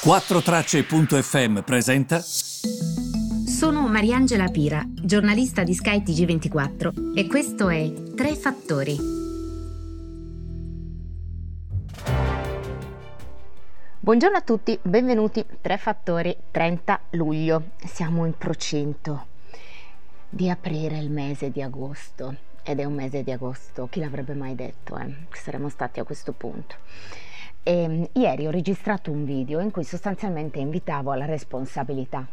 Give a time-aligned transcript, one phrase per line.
[0.00, 2.20] 4Tracce.fm presenta.
[2.20, 8.96] Sono Mariangela Pira, giornalista di Sky TG24 e questo è Tre Fattori.
[13.98, 15.44] Buongiorno a tutti, benvenuti.
[15.60, 17.70] Tre Fattori, 30 luglio.
[17.84, 19.26] Siamo in procinto
[20.28, 22.36] di aprire il mese di agosto.
[22.62, 25.12] Ed è un mese di agosto, chi l'avrebbe mai detto, eh?
[25.28, 26.76] Che saremmo stati a questo punto.
[27.62, 32.26] E, ehm, ieri ho registrato un video in cui sostanzialmente invitavo alla responsabilità.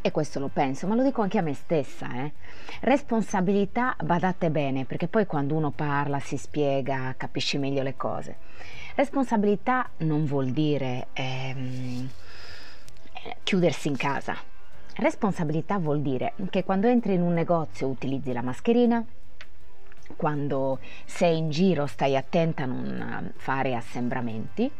[0.00, 2.08] E questo lo penso, ma lo dico anche a me stessa.
[2.24, 2.32] Eh.
[2.80, 8.36] Responsabilità, badate bene, perché poi quando uno parla, si spiega, capisci meglio le cose.
[8.96, 12.08] Responsabilità non vuol dire ehm,
[13.42, 14.36] chiudersi in casa.
[14.96, 19.04] Responsabilità vuol dire che quando entri in un negozio utilizzi la mascherina,
[20.16, 24.70] quando sei in giro stai attenta a non fare assembramenti,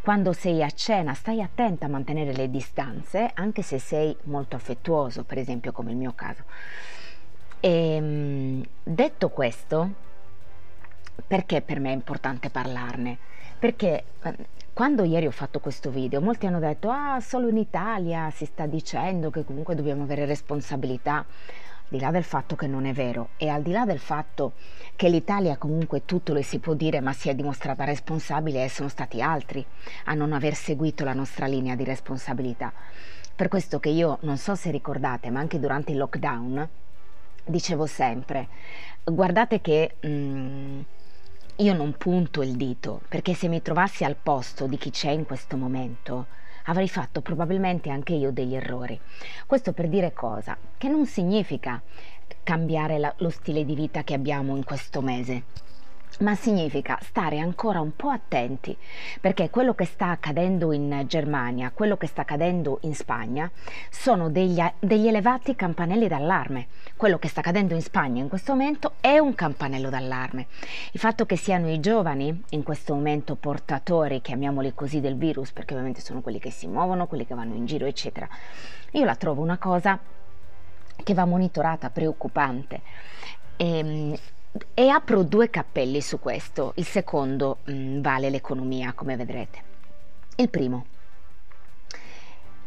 [0.00, 5.24] quando sei a cena stai attenta a mantenere le distanze, anche se sei molto affettuoso,
[5.24, 6.42] per esempio come il mio caso.
[7.60, 9.90] E, ehm, detto questo,
[11.26, 13.16] perché per me è importante parlarne?
[13.58, 14.34] Perché eh,
[14.72, 18.66] quando ieri ho fatto questo video molti hanno detto ah solo in Italia si sta
[18.66, 21.24] dicendo che comunque dobbiamo avere responsabilità
[21.92, 24.54] di là del fatto che non è vero e al di là del fatto
[24.96, 28.88] che l'Italia comunque tutto le si può dire ma si è dimostrata responsabile e sono
[28.88, 29.64] stati altri
[30.06, 32.72] a non aver seguito la nostra linea di responsabilità.
[33.36, 36.68] Per questo che io non so se ricordate, ma anche durante il lockdown
[37.44, 38.48] dicevo sempre
[39.04, 40.80] guardate che mm,
[41.56, 45.26] io non punto il dito perché se mi trovassi al posto di chi c'è in
[45.26, 46.26] questo momento
[46.64, 48.98] avrei fatto probabilmente anche io degli errori.
[49.46, 50.56] Questo per dire cosa?
[50.76, 51.80] Che non significa
[52.42, 55.44] cambiare la, lo stile di vita che abbiamo in questo mese
[56.20, 58.76] ma significa stare ancora un po' attenti
[59.20, 63.50] perché quello che sta accadendo in Germania, quello che sta accadendo in Spagna
[63.90, 66.66] sono degli, degli, elevati campanelli d'allarme.
[66.96, 70.46] Quello che sta accadendo in Spagna in questo momento è un campanello d'allarme.
[70.92, 75.72] Il fatto che siano i giovani in questo momento portatori, chiamiamoli così, del virus, perché
[75.72, 78.28] ovviamente sono quelli che si muovono, quelli che vanno in giro, eccetera,
[78.92, 79.98] io la trovo una cosa
[81.02, 82.80] che va monitorata, preoccupante.
[83.56, 84.16] E, ehm,
[84.74, 86.72] e apro due cappelli su questo.
[86.76, 89.70] Il secondo mh, mm, vale l'economia, come vedrete.
[90.36, 90.86] Il primo.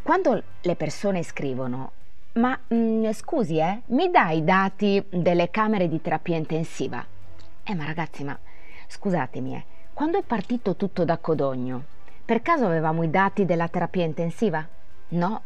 [0.01, 1.91] Quando le persone scrivono,
[2.33, 7.03] ma mh, mm, scusi, eh, mi dai i dati delle camere di terapia intensiva?
[7.63, 8.37] Eh, ma ragazzi, ma
[8.87, 11.83] scusatemi, eh, quando è partito tutto da Codogno,
[12.25, 14.67] per caso avevamo i dati della terapia intensiva?
[15.09, 15.41] No,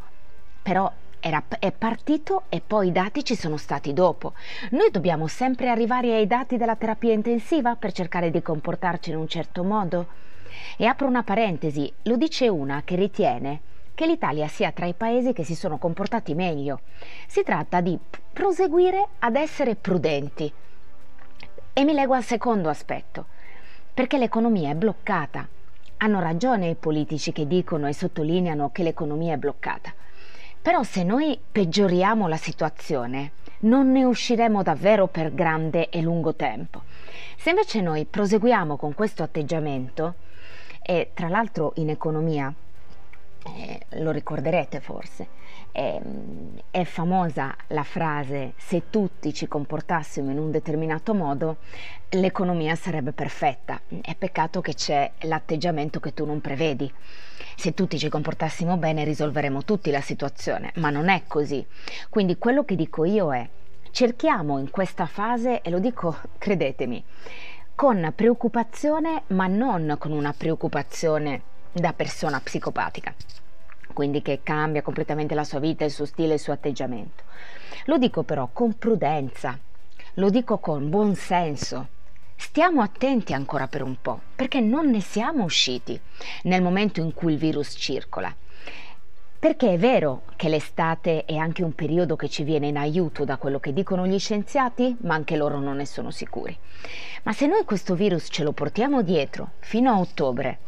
[0.61, 4.33] però era, è partito e poi i dati ci sono stati dopo.
[4.71, 9.27] Noi dobbiamo sempre arrivare ai dati della terapia intensiva per cercare di comportarci in un
[9.27, 10.07] certo modo?
[10.77, 13.61] E apro una parentesi, lo dice una che ritiene
[13.93, 16.79] che l'Italia sia tra i paesi che si sono comportati meglio.
[17.27, 17.99] Si tratta di
[18.31, 20.51] proseguire ad essere prudenti.
[21.73, 23.25] E mi leggo al secondo aspetto,
[23.93, 25.45] perché l'economia è bloccata.
[25.97, 29.93] Hanno ragione i politici che dicono e sottolineano che l'economia è bloccata.
[30.61, 33.31] Però se noi peggioriamo la situazione,
[33.61, 36.83] non ne usciremo davvero per grande e lungo tempo.
[37.37, 40.15] Se invece noi proseguiamo con questo atteggiamento,
[40.81, 42.53] e tra l'altro in economia,
[43.45, 45.27] eh, lo ricorderete forse,
[45.71, 46.01] eh,
[46.71, 51.57] è famosa la frase se tutti ci comportassimo in un determinato modo,
[52.09, 53.81] l'economia sarebbe perfetta.
[54.01, 56.91] È peccato che c'è l'atteggiamento che tu non prevedi.
[57.55, 61.65] Se tutti ci comportassimo bene risolveremo tutti la situazione, ma non è così.
[62.09, 63.47] Quindi quello che dico io è
[63.91, 67.03] cerchiamo in questa fase, e lo dico credetemi,
[67.75, 71.41] con preoccupazione, ma non con una preoccupazione
[71.71, 73.13] da persona psicopatica,
[73.93, 77.23] quindi che cambia completamente la sua vita, il suo stile, il suo atteggiamento.
[77.85, 79.57] Lo dico però con prudenza,
[80.15, 81.97] lo dico con buon senso.
[82.35, 85.99] Stiamo attenti ancora per un po', perché non ne siamo usciti
[86.43, 88.33] nel momento in cui il virus circola.
[89.39, 93.37] Perché è vero che l'estate è anche un periodo che ci viene in aiuto da
[93.37, 96.57] quello che dicono gli scienziati, ma anche loro non ne sono sicuri.
[97.23, 100.59] Ma se noi questo virus ce lo portiamo dietro fino a ottobre,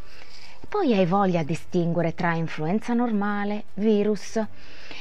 [0.72, 4.42] poi hai voglia di distinguere tra influenza normale, virus,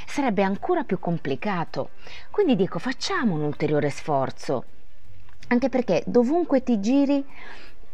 [0.06, 1.92] sarebbe ancora più complicato.
[2.30, 4.66] Quindi dico facciamo un ulteriore sforzo,
[5.48, 7.26] anche perché dovunque ti giri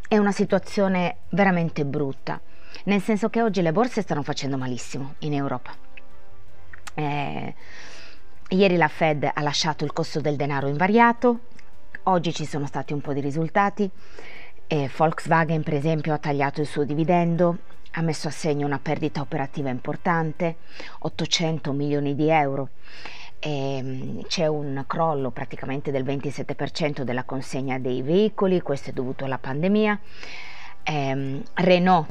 [0.07, 2.41] è una situazione veramente brutta,
[2.85, 5.71] nel senso che oggi le borse stanno facendo malissimo in Europa.
[6.95, 7.53] Eh,
[8.49, 11.41] ieri la Fed ha lasciato il costo del denaro invariato,
[12.05, 13.87] oggi ci sono stati un po' di risultati.
[14.69, 17.59] Eh, Volkswagen per esempio ha tagliato il suo dividendo,
[17.97, 20.57] ha messo a segno una perdita operativa importante,
[20.99, 22.69] 800 milioni di euro.
[23.39, 29.25] E mm, c'è un crollo praticamente del 27% della consegna dei veicoli, questo è dovuto
[29.25, 29.99] alla pandemia.
[30.83, 32.07] E, Renault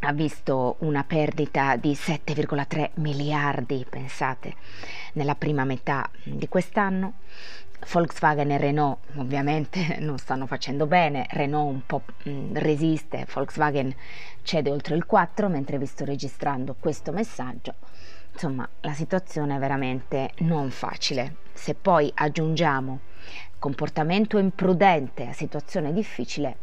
[0.00, 4.56] ha visto una perdita di 7,3 miliardi, pensate,
[5.12, 7.14] nella prima metà di quest'anno.
[7.90, 13.94] Volkswagen e Renault ovviamente non stanno facendo bene, Renault un po' mm, resiste, Volkswagen
[14.42, 17.74] cede oltre il 4 mentre vi sto registrando questo messaggio.
[18.32, 21.36] Insomma, la situazione è veramente non facile.
[21.52, 23.00] Se poi aggiungiamo
[23.58, 26.56] comportamento imprudente a situazione difficile,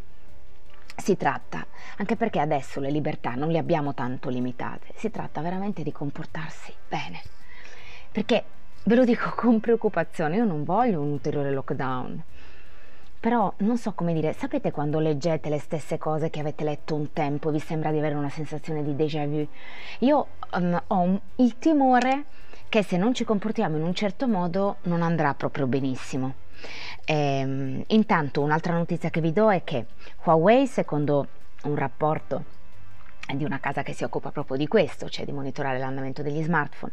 [0.97, 1.65] si tratta,
[1.97, 6.73] anche perché adesso le libertà non le abbiamo tanto limitate, si tratta veramente di comportarsi
[6.87, 7.21] bene.
[8.11, 8.43] Perché,
[8.89, 12.23] ve lo dico con preoccupazione, io non voglio un ulteriore lockdown.
[13.19, 17.13] Però non so come dire, sapete quando leggete le stesse cose che avete letto un
[17.13, 19.47] tempo, vi sembra di avere una sensazione di déjà vu?
[19.99, 22.23] Io um, ho un, il timore
[22.67, 26.33] che se non ci comportiamo in un certo modo non andrà proprio benissimo.
[27.05, 29.85] Ehm, intanto un'altra notizia che vi do è che
[30.23, 31.27] Huawei, secondo
[31.65, 32.57] un rapporto
[33.35, 36.91] di una casa che si occupa proprio di questo, cioè di monitorare l'andamento degli smartphone,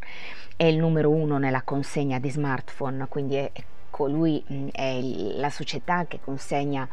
[0.57, 3.51] è il numero uno nella consegna di smartphone, quindi è,
[3.91, 4.43] colui
[4.73, 6.89] è la società che consegna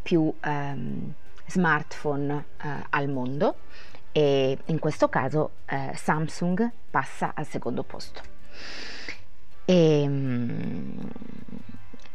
[0.00, 1.12] più ehm,
[1.46, 3.56] smartphone eh, al mondo
[4.12, 8.22] e in questo caso eh, Samsung passa al secondo posto.
[9.64, 10.27] E, ehm,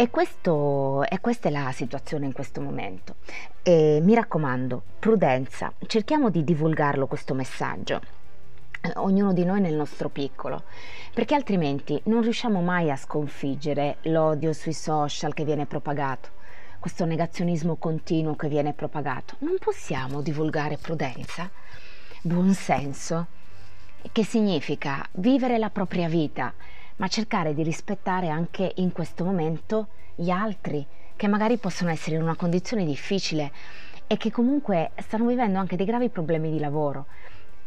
[0.04, 3.16] e, questo, e, questa è la situazione in questo momento.
[3.64, 8.02] E mi raccomando, prudenza, cerchiamo di divulgarlo questo messaggio,
[8.96, 10.64] ognuno di noi nel nostro piccolo,
[11.14, 16.32] perché altrimenti non riusciamo mai a sconfiggere l'odio sui social che viene propagato,
[16.80, 19.38] questo negazionismo continuo che viene propagato.
[19.40, 21.50] Non possiamo divulgare prudenza,
[22.22, 23.28] buonsenso,
[24.12, 26.54] che significa vivere la propria vita
[26.98, 30.86] ma cercare di rispettare anche in questo momento gli altri
[31.16, 33.52] che magari possono essere in una condizione difficile
[34.08, 37.06] e che comunque stanno vivendo anche dei gravi problemi di lavoro.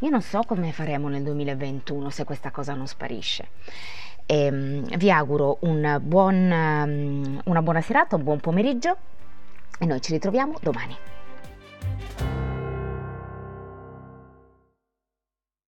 [0.01, 3.49] Io non so come faremo nel 2021 se questa cosa non sparisce.
[4.27, 8.97] E, um, vi auguro un buon, um, una buona serata, un buon pomeriggio
[9.79, 11.16] e noi ci ritroviamo domani.